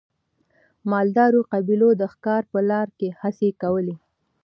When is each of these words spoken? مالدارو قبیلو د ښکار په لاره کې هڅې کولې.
مالدارو 0.91 1.41
قبیلو 1.51 1.89
د 1.97 2.01
ښکار 2.13 2.43
په 2.51 2.59
لاره 2.69 2.91
کې 2.99 3.07
هڅې 3.21 3.49
کولې. 3.61 3.95